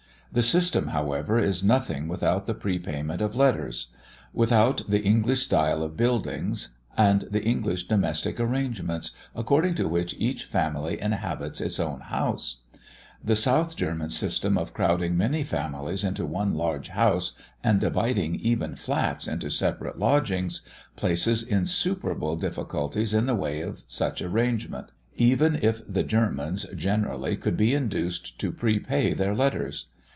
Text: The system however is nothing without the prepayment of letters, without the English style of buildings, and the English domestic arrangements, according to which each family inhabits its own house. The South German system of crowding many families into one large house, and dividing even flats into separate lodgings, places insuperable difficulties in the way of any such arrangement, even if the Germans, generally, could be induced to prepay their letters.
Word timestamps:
The 0.33 0.41
system 0.41 0.87
however 0.87 1.37
is 1.39 1.61
nothing 1.61 2.07
without 2.07 2.45
the 2.45 2.53
prepayment 2.53 3.19
of 3.21 3.35
letters, 3.35 3.87
without 4.33 4.81
the 4.87 5.03
English 5.03 5.41
style 5.41 5.83
of 5.83 5.97
buildings, 5.97 6.69
and 6.95 7.23
the 7.23 7.43
English 7.43 7.89
domestic 7.89 8.39
arrangements, 8.39 9.11
according 9.35 9.75
to 9.75 9.89
which 9.89 10.15
each 10.17 10.45
family 10.45 10.97
inhabits 11.01 11.59
its 11.59 11.81
own 11.81 11.99
house. 11.99 12.61
The 13.21 13.35
South 13.35 13.75
German 13.75 14.09
system 14.09 14.57
of 14.57 14.73
crowding 14.73 15.17
many 15.17 15.43
families 15.43 16.01
into 16.01 16.25
one 16.25 16.53
large 16.55 16.87
house, 16.87 17.33
and 17.61 17.81
dividing 17.81 18.35
even 18.35 18.77
flats 18.77 19.27
into 19.27 19.49
separate 19.49 19.99
lodgings, 19.99 20.61
places 20.95 21.43
insuperable 21.43 22.37
difficulties 22.37 23.13
in 23.13 23.25
the 23.25 23.35
way 23.35 23.59
of 23.59 23.73
any 23.79 23.83
such 23.87 24.21
arrangement, 24.21 24.93
even 25.17 25.59
if 25.61 25.81
the 25.93 26.03
Germans, 26.03 26.65
generally, 26.73 27.35
could 27.35 27.57
be 27.57 27.73
induced 27.73 28.39
to 28.39 28.53
prepay 28.53 29.11
their 29.13 29.35
letters. 29.35 29.87